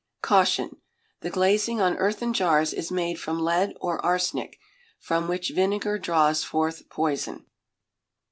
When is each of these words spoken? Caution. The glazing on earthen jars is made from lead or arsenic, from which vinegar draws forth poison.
Caution. 0.23 0.77
The 1.19 1.29
glazing 1.29 1.79
on 1.79 1.95
earthen 1.97 2.33
jars 2.33 2.73
is 2.73 2.89
made 2.91 3.19
from 3.19 3.37
lead 3.37 3.75
or 3.79 4.03
arsenic, 4.03 4.57
from 4.99 5.27
which 5.27 5.51
vinegar 5.51 5.99
draws 5.99 6.43
forth 6.43 6.89
poison. 6.89 7.45